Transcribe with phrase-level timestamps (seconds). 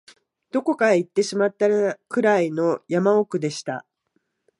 [0.49, 1.67] どこかへ行ってしまった
[2.09, 3.85] くらいの山奥でした